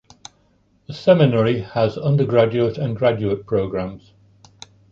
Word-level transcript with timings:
The 0.87 0.95
seminary 0.95 1.59
has 1.61 1.95
undergraduate 1.95 2.79
and 2.79 2.95
graduate 2.97 3.45
programs. 3.45 4.13